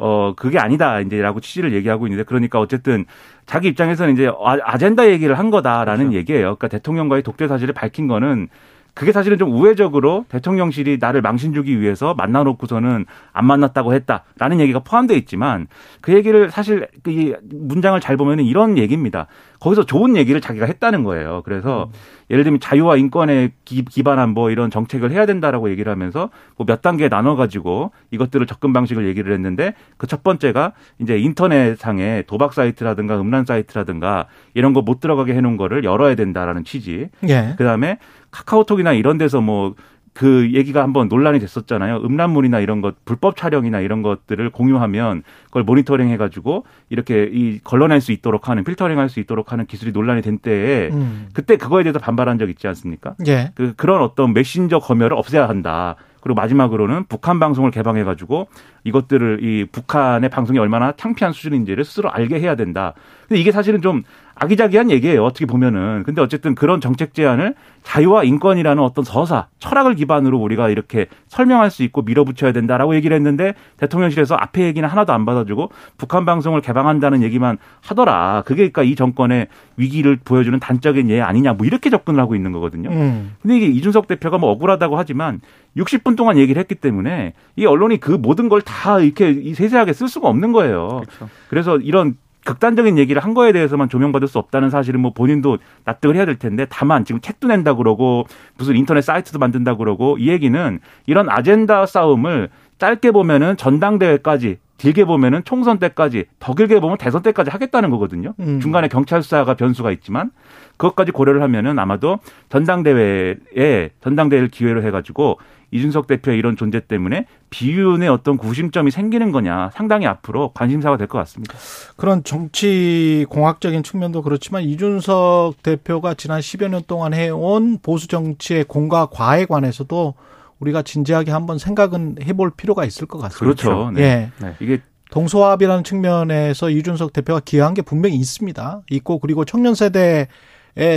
어 0.00 0.32
그게 0.36 0.58
아니다 0.58 1.00
이제라고 1.00 1.40
취지를 1.40 1.72
얘기하고 1.74 2.06
있는데 2.06 2.24
그러니까 2.24 2.60
어쨌든 2.60 3.04
자기 3.46 3.68
입장에서는 3.68 4.12
이제 4.14 4.28
아- 4.28 4.58
아젠다 4.62 5.08
얘기를 5.08 5.38
한 5.38 5.50
거다라는 5.50 6.06
그렇죠. 6.06 6.18
얘기예요. 6.18 6.42
그러니까 6.56 6.68
대통령과의 6.68 7.22
독재 7.22 7.46
사실을 7.48 7.74
밝힌 7.74 8.08
거는 8.08 8.48
그게 8.94 9.10
사실은 9.10 9.38
좀 9.38 9.52
우회적으로 9.52 10.24
대통령실이 10.28 10.98
나를 11.00 11.20
망신 11.20 11.52
주기 11.52 11.80
위해서 11.80 12.14
만나놓고서는 12.14 13.06
안 13.32 13.44
만났다고 13.44 13.92
했다라는 13.92 14.60
얘기가 14.60 14.78
포함되어 14.80 15.16
있지만 15.16 15.66
그 16.00 16.14
얘기를 16.14 16.50
사실 16.50 16.86
그이 17.02 17.34
문장을 17.50 17.98
잘 18.00 18.16
보면은 18.16 18.44
이런 18.44 18.78
얘기입니다. 18.78 19.26
거기서 19.64 19.86
좋은 19.86 20.14
얘기를 20.14 20.42
자기가 20.42 20.66
했다는 20.66 21.04
거예요. 21.04 21.40
그래서 21.46 21.90
예를 22.30 22.44
들면 22.44 22.60
자유와 22.60 22.96
인권에 22.96 23.52
기, 23.64 23.82
기반한 23.84 24.30
뭐 24.30 24.50
이런 24.50 24.70
정책을 24.70 25.10
해야 25.10 25.24
된다라고 25.24 25.70
얘기를 25.70 25.90
하면서 25.90 26.28
뭐 26.56 26.66
몇 26.66 26.82
단계에 26.82 27.08
나눠 27.08 27.34
가지고 27.34 27.92
이것들을 28.10 28.46
접근 28.46 28.72
방식을 28.74 29.06
얘기를 29.06 29.32
했는데 29.32 29.72
그 29.96 30.06
첫 30.06 30.22
번째가 30.22 30.72
이제 30.98 31.18
인터넷상에 31.18 32.24
도박 32.26 32.52
사이트라든가 32.52 33.18
음란 33.20 33.44
사이트라든가 33.46 34.26
이런 34.52 34.74
거 34.74 34.82
못 34.82 35.00
들어가게 35.00 35.32
해 35.34 35.40
놓은 35.40 35.56
거를 35.56 35.82
열어야 35.82 36.14
된다라는 36.14 36.64
취지. 36.64 37.08
예 37.28 37.54
그다음에 37.56 37.98
카카오톡이나 38.32 38.92
이런 38.92 39.16
데서 39.16 39.40
뭐 39.40 39.74
그 40.14 40.50
얘기가 40.52 40.80
한번 40.82 41.08
논란이 41.08 41.40
됐었잖아요. 41.40 41.96
음란물이나 42.04 42.60
이런 42.60 42.80
것, 42.80 43.04
불법 43.04 43.36
촬영이나 43.36 43.80
이런 43.80 44.00
것들을 44.02 44.48
공유하면 44.50 45.24
그걸 45.46 45.64
모니터링 45.64 46.08
해가지고 46.08 46.64
이렇게 46.88 47.28
이 47.32 47.58
걸러낼 47.64 48.00
수 48.00 48.12
있도록 48.12 48.48
하는 48.48 48.62
필터링 48.64 48.98
할 48.98 49.08
수 49.08 49.18
있도록 49.20 49.52
하는 49.52 49.66
기술이 49.66 49.90
논란이 49.92 50.22
된 50.22 50.38
때에 50.38 50.88
음. 50.92 51.26
그때 51.34 51.56
그거에 51.56 51.82
대해서 51.82 51.98
반발한 51.98 52.38
적 52.38 52.48
있지 52.48 52.66
않습니까? 52.68 53.14
예 53.26 53.50
그 53.56 53.74
그런 53.76 54.00
어떤 54.02 54.32
메신저 54.32 54.78
검열을 54.78 55.16
없애야 55.16 55.48
한다. 55.48 55.96
그리고 56.20 56.40
마지막으로는 56.40 57.04
북한 57.08 57.38
방송을 57.38 57.70
개방해가지고 57.70 58.48
이것들을 58.84 59.40
이 59.42 59.66
북한의 59.70 60.30
방송이 60.30 60.58
얼마나 60.58 60.92
창피한 60.92 61.32
수준인지를 61.34 61.84
스스로 61.84 62.10
알게 62.10 62.40
해야 62.40 62.54
된다. 62.54 62.94
근데 63.28 63.38
이게 63.40 63.52
사실은 63.52 63.82
좀 63.82 64.04
아기자기한 64.36 64.90
얘기예요. 64.90 65.24
어떻게 65.24 65.46
보면은. 65.46 66.02
근데 66.04 66.20
어쨌든 66.20 66.54
그런 66.54 66.80
정책 66.80 67.14
제안을 67.14 67.54
자유와 67.82 68.24
인권이라는 68.24 68.82
어떤 68.82 69.04
서사, 69.04 69.46
철학을 69.58 69.94
기반으로 69.94 70.38
우리가 70.38 70.70
이렇게 70.70 71.06
설명할 71.28 71.70
수 71.70 71.82
있고 71.82 72.02
밀어붙여야 72.02 72.52
된다라고 72.52 72.94
얘기를 72.94 73.14
했는데 73.14 73.54
대통령실에서 73.76 74.34
앞에 74.34 74.64
얘기는 74.64 74.88
하나도 74.88 75.12
안 75.12 75.24
받아주고 75.24 75.70
북한 75.98 76.24
방송을 76.24 76.60
개방한다는 76.62 77.22
얘기만 77.22 77.58
하더라. 77.82 78.42
그게 78.46 78.70
그러니까 78.70 78.82
이 78.82 78.94
정권의 78.94 79.48
위기를 79.76 80.16
보여주는 80.24 80.58
단적인 80.58 81.10
예 81.10 81.20
아니냐. 81.20 81.52
뭐 81.52 81.66
이렇게 81.66 81.90
접근을 81.90 82.20
하고 82.20 82.34
있는 82.34 82.52
거거든요. 82.52 82.90
음. 82.90 83.34
근데 83.42 83.56
이게 83.58 83.66
이준석 83.66 84.08
대표가 84.08 84.38
뭐 84.38 84.50
억울하다고 84.50 84.96
하지만 84.96 85.40
60분 85.76 86.16
동안 86.16 86.38
얘기를 86.38 86.58
했기 86.60 86.74
때문에 86.74 87.34
이 87.56 87.66
언론이 87.66 87.98
그 88.00 88.12
모든 88.12 88.48
걸 88.48 88.64
다 88.64 88.98
이렇게 89.00 89.30
이 89.30 89.52
세세하게 89.52 89.92
쓸 89.92 90.08
수가 90.08 90.28
없는 90.28 90.52
거예요. 90.52 91.02
그렇죠. 91.04 91.28
그래서 91.48 91.76
이런 91.76 92.16
극단적인 92.44 92.98
얘기를 92.98 93.22
한 93.22 93.34
거에 93.34 93.52
대해서만 93.52 93.88
조명받을 93.88 94.28
수 94.28 94.38
없다는 94.38 94.70
사실은 94.70 95.00
뭐 95.00 95.12
본인도 95.12 95.58
납득을 95.84 96.16
해야 96.16 96.26
될 96.26 96.38
텐데 96.38 96.66
다만 96.68 97.04
지금 97.04 97.20
책도 97.20 97.48
낸다 97.48 97.74
그러고 97.74 98.26
무슨 98.56 98.76
인터넷 98.76 99.00
사이트도 99.00 99.38
만든다 99.38 99.76
그러고 99.76 100.16
이 100.18 100.28
얘기는 100.28 100.78
이런 101.06 101.28
아젠다 101.28 101.86
싸움을 101.86 102.50
짧게 102.78 103.12
보면은 103.12 103.56
전당대회까지 103.56 104.58
길게 104.84 105.04
보면은 105.06 105.42
총선 105.44 105.78
때까지 105.78 106.26
더 106.38 106.54
길게 106.54 106.80
보면 106.80 106.98
대선 106.98 107.22
때까지 107.22 107.50
하겠다는 107.50 107.88
거거든요. 107.90 108.34
음. 108.40 108.60
중간에 108.60 108.88
경찰 108.88 109.22
수사가 109.22 109.54
변수가 109.54 109.90
있지만 109.92 110.30
그것까지 110.76 111.10
고려를 111.12 111.42
하면은 111.42 111.78
아마도 111.78 112.18
전당대회에 112.50 113.90
전당대회를 114.02 114.48
기회로 114.48 114.82
해가지고 114.82 115.38
이준석 115.70 116.06
대표의 116.06 116.38
이런 116.38 116.56
존재 116.56 116.78
때문에 116.80 117.26
비윤의 117.50 118.08
어떤 118.08 118.36
구심점이 118.36 118.90
생기는 118.92 119.32
거냐 119.32 119.70
상당히 119.74 120.06
앞으로 120.06 120.50
관심사가 120.54 120.96
될 120.96 121.08
것 121.08 121.18
같습니다. 121.18 121.54
그런 121.96 122.22
정치 122.22 123.26
공학적인 123.28 123.82
측면도 123.82 124.22
그렇지만 124.22 124.62
이준석 124.62 125.62
대표가 125.62 126.14
지난 126.14 126.40
10여 126.40 126.68
년 126.68 126.82
동안 126.86 127.12
해온 127.14 127.78
보수 127.82 128.06
정치의 128.06 128.64
공과 128.64 129.06
과에 129.06 129.46
관해서도 129.46 130.14
우리가 130.60 130.82
진지하게 130.82 131.30
한번 131.30 131.58
생각은 131.58 132.16
해볼 132.22 132.52
필요가 132.56 132.84
있을 132.84 133.06
것 133.06 133.18
같습니다. 133.18 133.62
그렇죠. 133.62 133.90
네. 133.90 134.02
예. 134.02 134.30
네. 134.44 134.54
이게 134.60 134.80
동서화합이라는 135.10 135.84
측면에서 135.84 136.70
이준석 136.70 137.12
대표가 137.12 137.40
기여한 137.44 137.74
게 137.74 137.82
분명히 137.82 138.16
있습니다. 138.16 138.82
있고 138.90 139.18
그리고 139.18 139.44
청년 139.44 139.74
세대의 139.74 140.28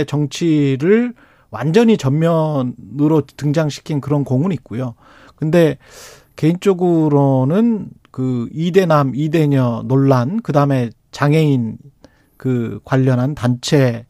정치를 0.06 1.14
완전히 1.50 1.96
전면으로 1.96 3.22
등장시킨 3.36 4.00
그런 4.00 4.24
공은 4.24 4.52
있고요. 4.52 4.94
근데 5.36 5.78
개인적으로는 6.36 7.90
그 8.10 8.48
이대남 8.52 9.12
이대녀 9.14 9.82
논란 9.86 10.42
그다음에 10.42 10.90
장애인 11.10 11.78
그 12.36 12.80
관련한 12.84 13.34
단체 13.34 14.06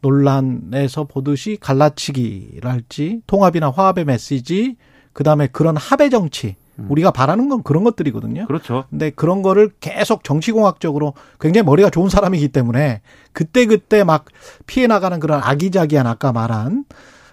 논란에서 0.00 1.04
보듯이 1.04 1.58
갈라치기랄지 1.60 3.22
통합이나 3.26 3.70
화합의 3.70 4.04
메시지 4.04 4.76
그다음에 5.12 5.48
그런 5.48 5.76
합의 5.76 6.10
정치 6.10 6.56
우리가 6.88 7.10
바라는 7.10 7.48
건 7.48 7.62
그런 7.64 7.82
것들이거든요. 7.82 8.46
그렇죠. 8.46 8.84
근데 8.88 9.10
그런 9.10 9.42
거를 9.42 9.70
계속 9.80 10.22
정치공학적으로 10.22 11.14
굉장히 11.40 11.64
머리가 11.64 11.90
좋은 11.90 12.08
사람이기 12.08 12.48
때문에 12.48 13.00
그때그때 13.32 14.04
막 14.04 14.26
피해 14.66 14.86
나가는 14.86 15.18
그런 15.18 15.40
아기자기한 15.42 16.06
아까 16.06 16.32
말한 16.32 16.84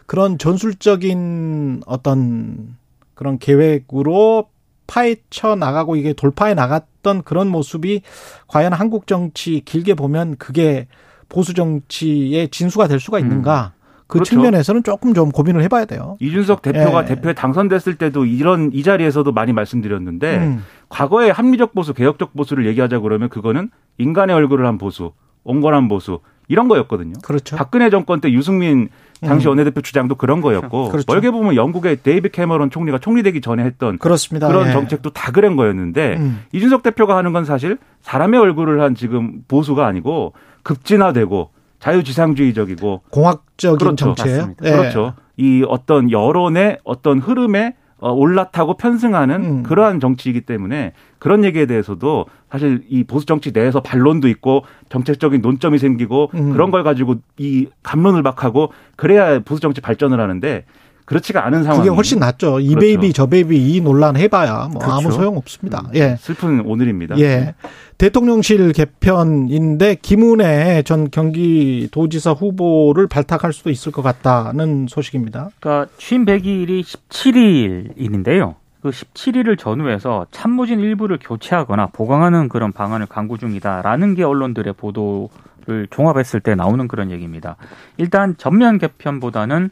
그런 0.07 0.37
전술적인 0.37 1.83
어떤 1.85 2.75
그런 3.13 3.37
계획으로 3.37 4.49
파헤쳐 4.87 5.55
나가고 5.55 5.95
이게 5.95 6.13
돌파해 6.13 6.53
나갔던 6.53 7.23
그런 7.23 7.47
모습이 7.47 8.01
과연 8.47 8.73
한국 8.73 9.07
정치 9.07 9.61
길게 9.65 9.95
보면 9.95 10.37
그게 10.37 10.87
보수 11.29 11.53
정치의 11.53 12.49
진수가 12.49 12.87
될 12.87 12.99
수가 12.99 13.19
있는가? 13.19 13.73
그 14.07 14.19
그렇죠. 14.19 14.31
측면에서는 14.31 14.83
조금 14.83 15.13
좀 15.13 15.31
고민을 15.31 15.63
해봐야 15.63 15.85
돼요. 15.85 16.15
이준석 16.19 16.61
대표가 16.61 17.03
예. 17.03 17.05
대표에 17.07 17.33
당선됐을 17.33 17.95
때도 17.95 18.25
이런 18.25 18.69
이 18.71 18.83
자리에서도 18.83 19.31
많이 19.31 19.51
말씀드렸는데 19.51 20.37
음. 20.37 20.63
과거의 20.89 21.31
합리적 21.31 21.73
보수, 21.73 21.93
개혁적 21.93 22.33
보수를 22.35 22.67
얘기하자 22.67 22.99
그러면 22.99 23.29
그거는 23.29 23.71
인간의 23.97 24.35
얼굴을 24.35 24.65
한 24.67 24.77
보수, 24.77 25.11
온건한 25.43 25.87
보수 25.87 26.19
이런 26.47 26.67
거였거든요. 26.67 27.13
그렇죠. 27.23 27.55
박근혜 27.55 27.89
정권 27.89 28.21
때 28.21 28.31
유승민 28.31 28.89
당시 29.21 29.47
원내대표 29.47 29.81
주장도 29.81 30.15
그런 30.15 30.41
거였고 30.41 30.89
그렇죠. 30.89 31.05
멀게 31.11 31.31
보면 31.31 31.55
영국의 31.55 32.03
데이비 32.03 32.29
캐머런 32.29 32.69
총리가 32.69 32.99
총리되기 32.99 33.41
전에 33.41 33.63
했던 33.63 33.97
그렇습니다. 33.97 34.47
그런 34.47 34.67
예. 34.67 34.71
정책도 34.71 35.11
다 35.11 35.31
그런 35.31 35.55
거였는데 35.55 36.17
음. 36.19 36.41
이준석 36.51 36.83
대표가 36.83 37.17
하는 37.17 37.33
건 37.33 37.45
사실 37.45 37.77
사람의 38.01 38.39
얼굴을 38.39 38.81
한 38.81 38.93
지금 38.93 39.41
보수가 39.47 39.85
아니고 39.85 40.33
급진화되고 40.65 41.51
자유지상주의적이고 41.79 43.03
공학적인 43.11 43.77
그렇죠. 43.77 43.95
정책. 43.95 44.25
맞습니다. 44.25 44.65
예. 44.65 44.71
그렇죠. 44.71 45.13
이 45.37 45.63
어떤 45.67 46.11
여론의 46.11 46.79
어떤 46.83 47.19
흐름에 47.19 47.75
어, 47.97 48.11
올라타고 48.11 48.75
편승하는 48.75 49.35
음. 49.43 49.63
그러한 49.63 49.99
정치이기 49.99 50.41
때문에 50.41 50.91
그런 51.17 51.45
얘기에 51.45 51.65
대해서도 51.65 52.25
사실 52.51 52.83
이 52.89 53.03
보수 53.03 53.25
정치 53.25 53.51
내에서 53.51 53.81
반론도 53.81 54.27
있고 54.27 54.63
정책적인 54.89 55.41
논점이 55.41 55.77
생기고 55.77 56.31
음. 56.33 56.51
그런 56.51 56.71
걸 56.71 56.83
가지고 56.83 57.15
이 57.37 57.67
갑론을박하고 57.83 58.71
그래야 58.95 59.39
보수 59.39 59.61
정치 59.61 59.79
발전을 59.79 60.19
하는데 60.19 60.65
그렇지가 61.05 61.45
않은 61.45 61.63
상황이 61.63 61.83
그게 61.83 61.95
훨씬 61.95 62.19
낫죠. 62.19 62.59
이 62.59 62.69
그렇죠. 62.69 62.79
베이비 62.79 63.13
저 63.13 63.27
베이비 63.27 63.75
이 63.75 63.81
논란 63.81 64.17
해봐야 64.17 64.69
뭐 64.71 64.83
아무 64.83 65.01
그렇죠. 65.01 65.11
소용 65.11 65.37
없습니다. 65.37 65.81
음, 65.85 65.91
예. 65.95 66.17
슬픈 66.19 66.61
오늘입니다. 66.61 67.17
예. 67.19 67.53
대통령실 67.97 68.73
개편인데 68.73 69.95
김은혜 70.01 70.81
전 70.83 71.09
경기도지사 71.09 72.31
후보를 72.31 73.07
발탁할 73.07 73.53
수도 73.53 73.69
있을 73.69 73.91
것 73.91 74.01
같다는 74.01 74.87
소식입니다. 74.89 75.49
그러니까 75.59 75.91
취임 75.97 76.25
100일이 76.25 76.81
17일인데요. 76.83 78.55
그 78.81 78.89
17일을 78.89 79.57
전후해서 79.57 80.27
참모진 80.31 80.79
일부를 80.79 81.17
교체하거나 81.21 81.87
보강하는 81.87 82.49
그런 82.49 82.71
방안을 82.71 83.07
강구 83.07 83.37
중이다라는 83.37 84.13
게 84.13 84.23
언론들의 84.23 84.73
보도를 84.73 85.87
종합했을 85.89 86.39
때 86.39 86.53
나오는 86.53 86.87
그런 86.87 87.09
얘기입니다. 87.11 87.55
일단 87.97 88.35
전면 88.37 88.77
개편보다는 88.77 89.69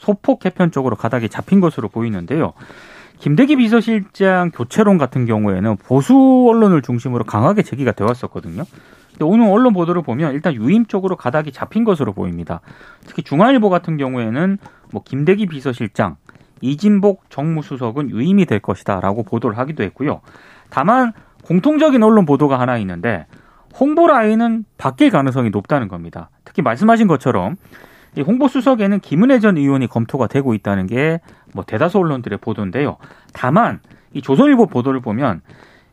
소폭 0.00 0.40
개편 0.40 0.70
쪽으로 0.70 0.96
가닥이 0.96 1.28
잡힌 1.28 1.60
것으로 1.60 1.88
보이는데요. 1.88 2.54
김대기 3.18 3.56
비서실장 3.56 4.50
교체론 4.50 4.96
같은 4.96 5.26
경우에는 5.26 5.76
보수 5.76 6.46
언론을 6.48 6.80
중심으로 6.80 7.24
강하게 7.24 7.62
제기가 7.62 7.92
되어 7.92 8.06
왔었거든요. 8.06 8.64
근데 9.10 9.24
오늘 9.24 9.46
언론 9.50 9.74
보도를 9.74 10.02
보면 10.02 10.32
일단 10.32 10.54
유임 10.54 10.86
쪽으로 10.86 11.16
가닥이 11.16 11.52
잡힌 11.52 11.84
것으로 11.84 12.14
보입니다. 12.14 12.62
특히 13.06 13.22
중앙일보 13.22 13.68
같은 13.68 13.98
경우에는 13.98 14.56
뭐 14.90 15.02
김대기 15.04 15.46
비서실장, 15.46 16.16
이진복 16.62 17.28
정무수석은 17.28 18.08
유임이 18.10 18.46
될 18.46 18.60
것이다라고 18.60 19.24
보도를 19.24 19.58
하기도 19.58 19.82
했고요. 19.82 20.22
다만 20.70 21.12
공통적인 21.44 22.02
언론 22.02 22.24
보도가 22.24 22.58
하나 22.58 22.78
있는데 22.78 23.26
홍보 23.78 24.06
라인은 24.06 24.64
바뀔 24.78 25.10
가능성이 25.10 25.50
높다는 25.50 25.88
겁니다. 25.88 26.30
특히 26.44 26.62
말씀하신 26.62 27.06
것처럼 27.06 27.56
이 28.16 28.22
홍보수석에는 28.22 29.00
김은혜 29.00 29.38
전 29.38 29.56
의원이 29.56 29.86
검토가 29.86 30.26
되고 30.26 30.54
있다는 30.54 30.86
게 30.86 31.20
뭐 31.52 31.64
대다수 31.64 31.98
언론들의 31.98 32.38
보도인데요. 32.38 32.96
다만 33.32 33.80
이 34.12 34.22
조선일보 34.22 34.66
보도를 34.66 35.00
보면 35.00 35.40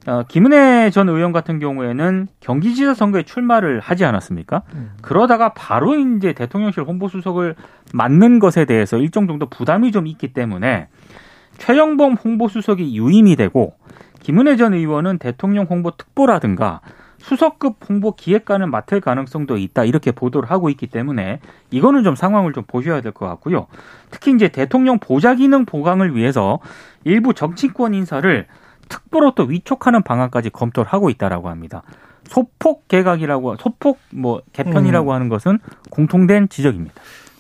어, 0.08 0.24
김은혜 0.28 0.90
전 0.90 1.10
의원 1.10 1.34
같은 1.34 1.60
경우에는 1.60 2.28
경기지사 2.40 2.94
선거에 2.94 3.24
출마를 3.24 3.82
하지 3.82 4.06
않았습니까? 4.06 4.62
그러다가 5.02 5.50
바로 5.50 5.96
이제 5.96 6.32
대통령실 6.32 6.84
홍보수석을 6.84 7.56
맡는 7.94 8.40
것에 8.40 8.64
대해서 8.66 8.98
일정 8.98 9.28
정도 9.28 9.48
부담이 9.48 9.92
좀 9.92 10.08
있기 10.08 10.32
때문에 10.32 10.88
최영범 11.58 12.14
홍보수석이 12.14 12.96
유임이 12.98 13.36
되고 13.36 13.76
김은혜 14.22 14.56
전 14.56 14.74
의원은 14.74 15.18
대통령 15.18 15.66
홍보 15.66 15.92
특보라든가 15.92 16.80
수석급 17.28 17.76
홍보 17.90 18.16
기획관을 18.16 18.68
맡을 18.68 19.02
가능성도 19.02 19.58
있다 19.58 19.84
이렇게 19.84 20.12
보도를 20.12 20.50
하고 20.50 20.70
있기 20.70 20.88
때문에 20.88 21.42
이거는 21.72 22.04
좀 22.04 22.16
상황을 22.16 22.54
좀 22.54 22.64
보셔야 22.66 23.02
될 23.02 23.12
것 23.12 23.28
같고요. 23.28 23.68
특히 24.12 24.32
이제 24.34 24.48
대통령 24.48 24.98
보좌 25.00 25.36
기능 25.36 25.66
보강을 25.66 26.16
위해서 26.16 26.60
일부 27.04 27.34
정치권 27.34 27.94
인사를 27.94 28.48
특보로 28.88 29.34
또 29.36 29.44
위촉하는 29.44 30.04
방안까지 30.04 30.52
검토를 30.52 30.90
하고 30.90 31.10
있다라고 31.10 31.50
합니다. 31.50 31.84
소폭 32.30 32.88
개각이라고 32.88 33.58
소폭 33.58 34.00
뭐 34.14 34.42
개편이라고 34.54 35.12
하는 35.14 35.28
것은 35.28 35.60
공통된 35.90 36.48
지적입니다. 36.48 36.94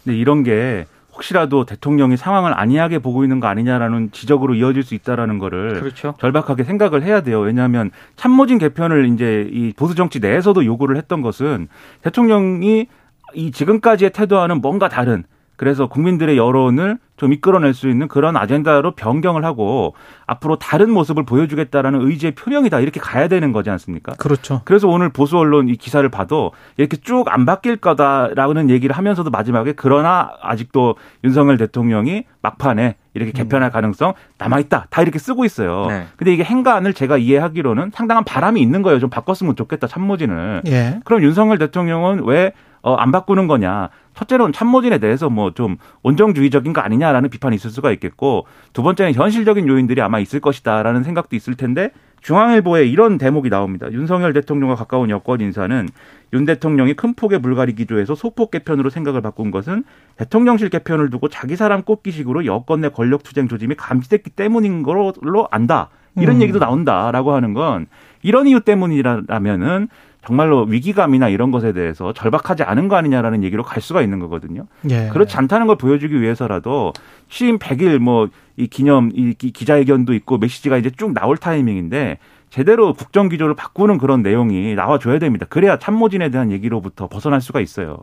근데 0.03 0.17
이런 0.17 0.43
게 0.43 0.85
혹시라도 1.17 1.65
대통령이 1.65 2.15
상황을 2.15 2.57
안이하게 2.57 2.99
보고 2.99 3.23
있는 3.23 3.39
거 3.39 3.47
아니냐라는 3.47 4.11
지적으로 4.11 4.53
이어질 4.53 4.83
수 4.83 4.93
있다라는 4.93 5.39
거를 5.39 5.79
그렇죠. 5.79 6.13
절박하게 6.19 6.63
생각을 6.63 7.03
해야 7.03 7.21
돼요. 7.21 7.39
왜냐하면 7.39 7.91
참모진 8.15 8.59
개편을 8.59 9.07
이제 9.13 9.49
이 9.51 9.73
보수 9.75 9.95
정치 9.95 10.19
내에서도 10.19 10.63
요구를 10.63 10.95
했던 10.97 11.21
것은 11.21 11.67
대통령이 12.03 12.87
이 13.33 13.51
지금까지의 13.51 14.11
태도와는 14.11 14.61
뭔가 14.61 14.87
다른 14.89 15.23
그래서 15.57 15.87
국민들의 15.87 16.37
여론을 16.37 16.99
좀 17.17 17.33
이끌어낼 17.33 17.73
수 17.73 17.89
있는 17.89 18.07
그런 18.07 18.37
아젠다로 18.37 18.91
변경을 18.91 19.43
하고 19.43 19.95
앞으로 20.27 20.59
다른 20.59 20.91
모습을 20.91 21.25
보여주겠다라는 21.25 22.01
의지의 22.07 22.35
표명이다 22.35 22.79
이렇게 22.79 22.99
가야 22.99 23.27
되는 23.27 23.51
거지 23.51 23.71
않습니까? 23.71 24.13
그렇죠. 24.13 24.61
그래서 24.65 24.87
오늘 24.87 25.09
보수 25.09 25.37
언론 25.37 25.67
이 25.67 25.75
기사를 25.75 26.07
봐도 26.09 26.51
이렇게 26.77 26.97
쭉 26.97 27.27
안 27.27 27.45
바뀔 27.45 27.77
거다라는 27.77 28.69
얘기를 28.69 28.95
하면서도 28.95 29.31
마지막에 29.31 29.73
그러나 29.75 30.31
아직도 30.41 30.95
윤석열 31.23 31.57
대통령이 31.57 32.23
막판에 32.41 32.95
이렇게 33.15 33.31
개편할 33.31 33.71
가능성 33.71 34.13
남아있다. 34.37 34.87
다 34.91 35.01
이렇게 35.01 35.17
쓰고 35.17 35.43
있어요. 35.43 35.87
네. 35.87 36.05
근데 36.17 36.33
이게 36.33 36.43
행간을 36.43 36.93
제가 36.93 37.17
이해하기로는 37.17 37.91
상당한 37.93 38.23
바람이 38.23 38.61
있는 38.61 38.83
거예요. 38.83 38.99
좀 38.99 39.09
바꿨으면 39.09 39.55
좋겠다. 39.55 39.87
참모진을. 39.87 40.61
예. 40.67 40.99
그럼 41.03 41.23
윤석열 41.23 41.57
대통령은 41.57 42.23
왜 42.25 42.53
어, 42.87 42.95
안 42.95 43.11
바꾸는 43.11 43.47
거냐. 43.47 43.89
첫째로는 44.13 44.53
참모진에 44.53 44.99
대해서 44.99 45.29
뭐 45.29 45.51
좀 45.57 45.75
온정주의적인 46.03 46.71
거 46.71 46.81
아니냐라는 46.81 47.29
비판이 47.29 47.55
있을 47.55 47.71
수가 47.71 47.91
있겠고 47.93 48.45
두 48.73 48.83
번째는 48.83 49.13
현실적인 49.13 49.67
요인들이 49.67 50.01
아마 50.01 50.19
있을 50.19 50.39
것이다라는 50.39 51.03
생각도 51.03 51.35
있을 51.35 51.55
텐데 51.55 51.91
중앙일보에 52.21 52.85
이런 52.85 53.17
대목이 53.17 53.49
나옵니다. 53.49 53.91
윤석열 53.91 54.33
대통령과 54.33 54.75
가까운 54.75 55.09
여권 55.09 55.41
인사는 55.41 55.89
윤 56.33 56.45
대통령이 56.45 56.93
큰 56.93 57.13
폭의 57.13 57.39
물갈이 57.39 57.73
기조에서 57.75 58.15
소폭 58.15 58.51
개편으로 58.51 58.89
생각을 58.89 59.21
바꾼 59.21 59.51
것은 59.51 59.83
대통령실 60.17 60.69
개편을 60.69 61.09
두고 61.09 61.27
자기 61.29 61.55
사람 61.55 61.81
꼽기식으로 61.83 62.45
여권 62.45 62.81
내 62.81 62.89
권력 62.89 63.23
투쟁 63.23 63.47
조짐이 63.47 63.75
감지됐기 63.75 64.31
때문인 64.31 64.83
걸로 64.83 65.13
안다. 65.51 65.89
이런 66.15 66.37
음. 66.37 66.41
얘기도 66.41 66.59
나온다라고 66.59 67.33
하는 67.33 67.53
건 67.53 67.87
이런 68.21 68.47
이유 68.47 68.59
때문이라면은 68.59 69.87
정말로 70.25 70.63
위기감이나 70.63 71.29
이런 71.29 71.51
것에 71.51 71.71
대해서 71.73 72.11
절박하지 72.13 72.63
않은 72.63 72.87
거 72.89 72.95
아니냐라는 72.97 73.43
얘기로 73.43 73.63
갈 73.63 73.81
수가 73.81 74.01
있는 74.01 74.19
거거든요. 74.19 74.65
예. 74.89 75.07
그렇지 75.13 75.37
않다는 75.37 75.67
걸 75.67 75.77
보여주기 75.77 76.19
위해서라도 76.21 76.91
취임 77.29 77.57
100일 77.59 77.99
뭐 77.99 78.27
이 78.59 78.65
기념 78.65 79.11
이 79.13 79.35
기- 79.35 79.51
기자회견도 79.51 80.15
있고 80.15 80.39
메시지가 80.39 80.77
이제 80.77 80.89
쭉 80.89 81.13
나올 81.13 81.37
타이밍인데 81.37 82.17
제대로 82.49 82.93
국정 82.95 83.29
기조를 83.29 83.53
바꾸는 83.53 83.99
그런 83.99 84.23
내용이 84.23 84.73
나와줘야 84.73 85.19
됩니다. 85.19 85.45
그래야 85.47 85.77
참모진에 85.77 86.31
대한 86.31 86.51
얘기로부터 86.51 87.07
벗어날 87.07 87.39
수가 87.39 87.59
있어요. 87.61 87.99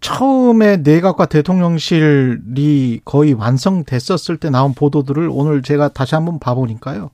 처음에 0.00 0.78
내각과 0.78 1.26
대통령실이 1.26 3.00
거의 3.04 3.34
완성됐었을 3.34 4.38
때 4.38 4.50
나온 4.50 4.72
보도들을 4.74 5.28
오늘 5.30 5.62
제가 5.62 5.88
다시 5.88 6.14
한번 6.14 6.38
봐보니까요. 6.38 7.10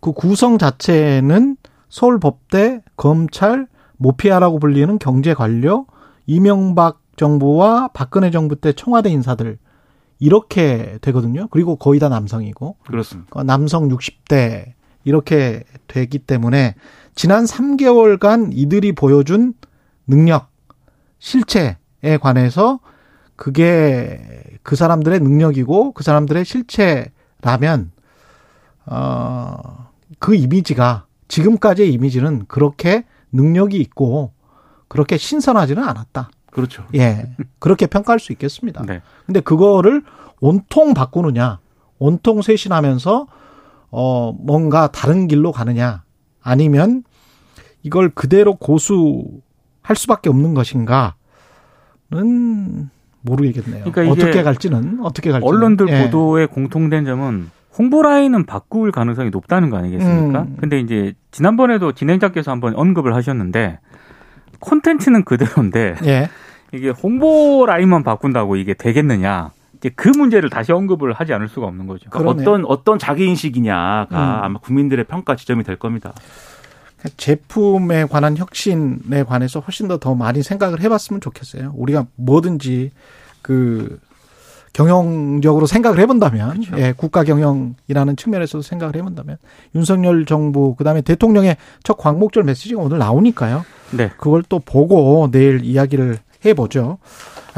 그 0.00 0.12
구성 0.12 0.58
자체는 0.58 1.56
서울법대, 1.88 2.80
검찰, 2.96 3.66
모피아라고 4.02 4.58
불리는 4.58 4.98
경제 4.98 5.32
관료, 5.32 5.86
이명박 6.26 7.00
정부와 7.16 7.88
박근혜 7.94 8.30
정부 8.30 8.56
때 8.56 8.72
청와대 8.72 9.10
인사들 9.10 9.58
이렇게 10.18 10.98
되거든요. 11.00 11.48
그리고 11.50 11.76
거의 11.76 12.00
다 12.00 12.08
남성이고 12.08 12.76
그렇습니다. 12.86 13.30
어, 13.32 13.42
남성 13.42 13.88
60대 13.88 14.72
이렇게 15.04 15.64
되기 15.88 16.18
때문에 16.18 16.74
지난 17.14 17.44
3개월간 17.44 18.50
이들이 18.52 18.92
보여준 18.92 19.54
능력, 20.06 20.48
실체에 21.18 21.76
관해서 22.20 22.80
그게 23.36 24.20
그 24.62 24.76
사람들의 24.76 25.20
능력이고 25.20 25.92
그 25.92 26.04
사람들의 26.04 26.44
실체라면 26.44 27.92
어, 28.86 29.88
그 30.18 30.34
이미지가 30.34 31.06
지금까지의 31.28 31.92
이미지는 31.92 32.44
그렇게 32.46 33.04
능력이 33.32 33.78
있고 33.78 34.32
그렇게 34.88 35.16
신선하지는 35.16 35.82
않았다. 35.82 36.30
그렇죠. 36.50 36.84
예. 36.94 37.34
그렇게 37.58 37.86
평가할 37.86 38.20
수 38.20 38.32
있겠습니다. 38.32 38.84
네. 38.84 39.00
근데 39.24 39.40
그거를 39.40 40.02
온통 40.40 40.92
바꾸느냐, 40.94 41.60
온통 41.98 42.42
쇄신하면서 42.42 43.26
어 43.90 44.32
뭔가 44.32 44.88
다른 44.88 45.28
길로 45.28 45.52
가느냐, 45.52 46.02
아니면 46.42 47.04
이걸 47.82 48.10
그대로 48.10 48.56
고수할 48.56 49.96
수밖에 49.96 50.28
없는 50.28 50.54
것인가는 50.54 51.14
모르겠네요. 53.22 53.84
그러니까 53.90 54.12
어떻게 54.12 54.42
갈지는 54.42 55.00
어떻게 55.02 55.30
갈지 55.30 55.46
언론들 55.46 55.88
예. 55.88 56.04
보도의 56.04 56.48
공통된 56.48 57.04
점은 57.04 57.50
홍보 57.78 58.02
라인은 58.02 58.44
바꿀 58.46 58.92
가능성이 58.92 59.30
높다는 59.30 59.70
거 59.70 59.78
아니겠습니까? 59.78 60.42
음. 60.42 60.56
근데 60.60 60.78
이제 60.80 61.14
지난번에도 61.30 61.92
진행자께서 61.92 62.50
한번 62.50 62.74
언급을 62.74 63.14
하셨는데 63.14 63.78
콘텐츠는 64.60 65.24
그대로인데 65.24 65.96
예. 66.04 66.28
이게 66.72 66.90
홍보 66.90 67.64
라인만 67.66 68.02
바꾼다고 68.02 68.56
이게 68.56 68.74
되겠느냐? 68.74 69.50
이제 69.76 69.90
그 69.96 70.08
문제를 70.08 70.48
다시 70.50 70.72
언급을 70.72 71.12
하지 71.12 71.32
않을 71.32 71.48
수가 71.48 71.66
없는 71.66 71.86
거죠. 71.86 72.08
그러니까. 72.10 72.42
어떤 72.42 72.64
어떤 72.66 72.98
자기 72.98 73.26
인식이냐가 73.26 74.06
음. 74.10 74.44
아마 74.44 74.58
국민들의 74.60 75.04
평가 75.06 75.34
지점이 75.34 75.64
될 75.64 75.76
겁니다. 75.76 76.12
제품에 77.16 78.04
관한 78.04 78.36
혁신에 78.36 79.24
관해서 79.26 79.58
훨씬 79.60 79.88
더 79.88 79.96
더 79.98 80.14
많이 80.14 80.42
생각을 80.42 80.80
해봤으면 80.80 81.20
좋겠어요. 81.20 81.72
우리가 81.74 82.06
뭐든지 82.16 82.92
그 83.42 83.98
경영적으로 84.72 85.66
생각을 85.66 85.98
해본다면, 86.00 86.62
그렇죠. 86.62 86.78
예, 86.78 86.92
국가 86.96 87.24
경영이라는 87.24 88.16
측면에서도 88.16 88.62
생각을 88.62 88.96
해본다면 88.96 89.36
윤석열 89.74 90.24
정부 90.24 90.74
그다음에 90.76 91.02
대통령의 91.02 91.56
첫 91.82 91.96
광복절 91.98 92.44
메시지가 92.44 92.80
오늘 92.80 92.98
나오니까요. 92.98 93.64
네. 93.90 94.10
그걸 94.16 94.42
또 94.48 94.58
보고 94.58 95.30
내일 95.30 95.64
이야기를 95.64 96.18
해보죠. 96.44 96.98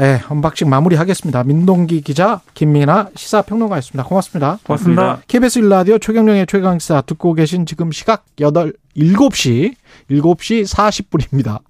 예, 0.01 0.21
unboxing 0.27 0.69
마무리하겠습니다. 0.69 1.45
민동기 1.45 2.01
기자, 2.01 2.41
김민하 2.53 3.09
시사평론가였습니다. 3.15 4.03
고맙습니다. 4.03 4.59
고맙습니다. 4.63 5.21
KBS 5.27 5.61
1라디오 5.61 6.01
최경영의 6.01 6.47
최강시사 6.47 7.01
듣고 7.01 7.33
계신 7.33 7.65
지금 7.65 7.91
시각 7.91 8.25
8, 8.37 8.73
7시, 8.97 9.73
7시 10.11 10.67
40분입니다. 10.67 11.61